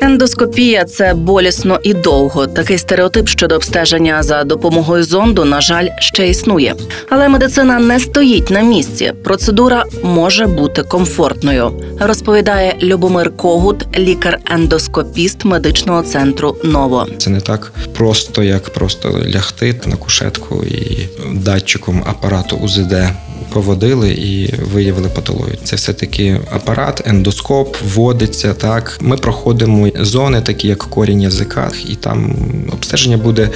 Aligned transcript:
Ендоскопія 0.00 0.84
це 0.84 1.14
болісно 1.14 1.78
і 1.82 1.94
довго. 1.94 2.46
Такий 2.46 2.78
стереотип 2.78 3.28
щодо 3.28 3.54
обстеження 3.54 4.22
за 4.22 4.44
допомогою 4.44 5.04
зонду, 5.04 5.44
на 5.44 5.60
жаль, 5.60 5.88
ще 5.98 6.28
існує. 6.28 6.74
Але 7.10 7.28
медицина 7.28 7.78
не 7.78 8.00
стоїть 8.00 8.50
на 8.50 8.60
місці. 8.60 9.12
Процедура 9.24 9.84
може 10.02 10.46
бути 10.46 10.82
комфортною, 10.82 11.82
розповідає 12.00 12.76
Любомир 12.82 13.36
Когут, 13.36 13.98
лікар-ендоскопіст 13.98 15.44
медичного 15.44 16.02
центру 16.02 16.56
Ново. 16.64 17.06
Це 17.18 17.30
не 17.30 17.40
так 17.40 17.72
просто, 17.94 18.42
як 18.42 18.70
просто 18.70 19.20
лягти 19.34 19.80
на 19.86 19.96
кушетку 19.96 20.64
і 20.64 21.08
датчиком 21.32 22.04
апарату 22.06 22.56
УЗД 22.56 22.94
проводили 23.50 24.10
і 24.10 24.54
виявили 24.72 25.08
патологію. 25.08 25.58
Це 25.64 25.76
все 25.76 25.92
таки 25.92 26.40
апарат, 26.50 27.02
ендоскоп 27.06 27.76
вводиться. 27.94 28.54
Так, 28.54 28.98
ми 29.00 29.16
проходимо 29.16 29.88
зони, 30.00 30.40
такі 30.40 30.68
як 30.68 30.78
корінь 30.78 31.22
язика, 31.22 31.70
і 31.88 31.94
там 31.94 32.36
обстеження 32.72 33.16
буде 33.16 33.48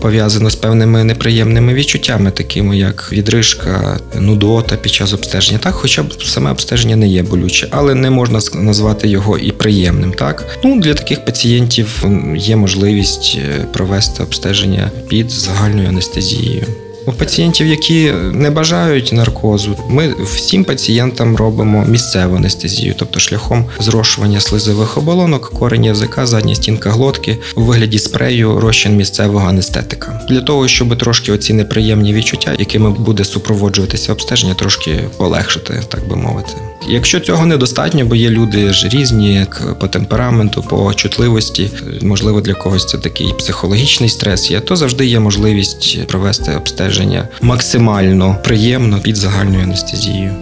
пов'язано 0.00 0.50
з 0.50 0.54
певними 0.54 1.04
неприємними 1.04 1.74
відчуттями, 1.74 2.30
такими 2.30 2.78
як 2.78 3.08
відрижка, 3.12 3.98
нудота 4.18 4.76
під 4.76 4.92
час 4.92 5.12
обстеження. 5.12 5.58
Так, 5.58 5.74
хоча 5.74 6.02
б 6.02 6.22
саме 6.24 6.50
обстеження 6.50 6.96
не 6.96 7.08
є 7.08 7.22
болюче, 7.22 7.68
але 7.70 7.94
не 7.94 8.10
можна 8.10 8.40
назвати 8.54 9.08
його 9.08 9.38
і 9.38 9.50
приємним. 9.50 10.12
Так, 10.12 10.46
ну 10.64 10.80
для 10.80 10.94
таких 10.94 11.24
пацієнтів 11.24 12.04
є 12.36 12.56
можливість 12.56 13.38
е, 13.38 13.64
провести 13.72 14.22
обстеження 14.22 14.90
під 15.08 15.30
загальною 15.30 15.88
анестезією. 15.88 16.66
У 17.08 17.12
пацієнтів, 17.12 17.66
які 17.66 18.12
не 18.32 18.50
бажають 18.50 19.12
наркозу, 19.12 19.76
ми 19.88 20.14
всім 20.24 20.64
пацієнтам 20.64 21.36
робимо 21.36 21.84
місцеву 21.88 22.36
анестезію, 22.36 22.94
тобто 22.98 23.20
шляхом 23.20 23.64
зрошування 23.80 24.40
слизових 24.40 24.98
оболонок, 24.98 25.50
корень 25.50 25.84
язика, 25.84 26.26
задня 26.26 26.54
стінка 26.54 26.90
глотки 26.90 27.38
у 27.56 27.62
вигляді 27.62 27.98
спрею 27.98 28.60
розчин 28.60 28.96
місцевого 28.96 29.48
анестетика. 29.48 30.20
Для 30.28 30.40
того, 30.40 30.68
щоб 30.68 30.98
трошки 30.98 31.32
оці 31.32 31.52
неприємні 31.52 32.12
відчуття, 32.12 32.56
якими 32.58 32.90
буде 32.90 33.24
супроводжуватися 33.24 34.12
обстеження, 34.12 34.54
трошки 34.54 35.00
полегшити, 35.16 35.82
так 35.88 36.08
би 36.08 36.16
мовити. 36.16 36.52
Якщо 36.88 37.20
цього 37.20 37.46
недостатньо, 37.46 38.04
бо 38.04 38.14
є 38.14 38.30
люди 38.30 38.72
ж 38.72 38.88
різні 38.88 39.34
як 39.34 39.78
по 39.80 39.88
темпераменту, 39.88 40.62
по 40.62 40.94
чутливості, 40.94 41.70
можливо, 42.02 42.40
для 42.40 42.54
когось 42.54 42.86
це 42.86 42.98
такий 42.98 43.32
психологічний 43.38 44.08
стрес 44.08 44.50
є, 44.50 44.60
то 44.60 44.76
завжди 44.76 45.06
є 45.06 45.20
можливість 45.20 46.06
провести 46.06 46.52
обстеження 46.56 46.97
максимально 47.42 48.36
приємно 48.44 49.00
під 49.00 49.16
загальною 49.16 49.62
анестезією. 49.62 50.34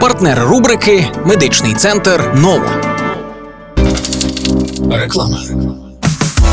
Партнер 0.00 0.38
рубрики 0.44 1.06
Медичний 1.26 1.74
центр 1.74 2.32
Ново. 2.34 2.66
Реклама. 4.90 5.38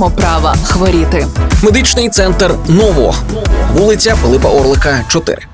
маємо 0.00 0.16
права 0.16 0.56
хворіти. 0.64 1.26
Медичний 1.62 2.08
центр 2.08 2.54
Ново, 2.68 3.14
вулиця 3.74 4.16
Пилипа 4.22 4.48
Орлика, 4.48 5.04
4. 5.08 5.49